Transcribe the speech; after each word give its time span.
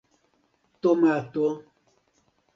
tomato 0.81 1.47